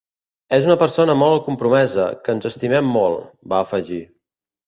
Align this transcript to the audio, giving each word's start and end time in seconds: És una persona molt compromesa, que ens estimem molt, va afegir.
És 0.55 0.63
una 0.69 0.77
persona 0.83 1.15
molt 1.23 1.43
compromesa, 1.49 2.07
que 2.27 2.35
ens 2.35 2.49
estimem 2.51 2.91
molt, 2.95 3.31
va 3.53 3.63
afegir. 3.67 4.01